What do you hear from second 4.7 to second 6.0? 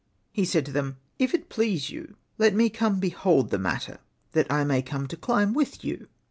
come to climb with